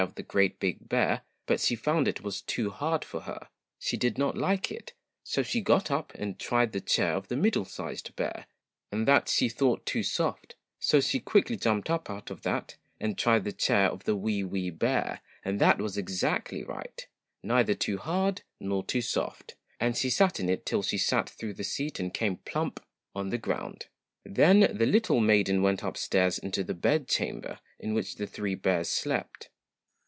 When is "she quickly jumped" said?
10.99-11.87